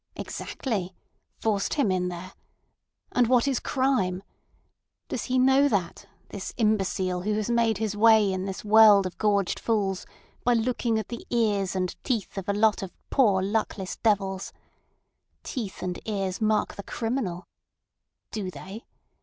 Exactly. 0.15 0.95
Forced 1.37 1.75
him 1.75 1.91
in 1.91 2.07
there. 2.07 2.33
And 3.11 3.27
what 3.27 3.47
is 3.47 3.59
crime? 3.59 4.23
Does 5.09 5.25
he 5.25 5.37
know 5.37 5.67
that, 5.67 6.07
this 6.29 6.55
imbecile 6.57 7.21
who 7.21 7.33
has 7.35 7.51
made 7.51 7.77
his 7.77 7.95
way 7.95 8.33
in 8.33 8.45
this 8.45 8.65
world 8.65 9.05
of 9.05 9.19
gorged 9.19 9.59
fools 9.59 10.07
by 10.43 10.55
looking 10.55 10.97
at 10.97 11.09
the 11.09 11.23
ears 11.29 11.75
and 11.75 11.95
teeth 12.03 12.35
of 12.35 12.49
a 12.49 12.53
lot 12.53 12.81
of 12.81 12.91
poor, 13.11 13.43
luckless 13.43 13.97
devils? 13.97 14.51
Teeth 15.43 15.83
and 15.83 15.99
ears 16.07 16.41
mark 16.41 16.73
the 16.73 16.81
criminal? 16.81 17.45
Do 18.31 18.49
they? 18.49 18.85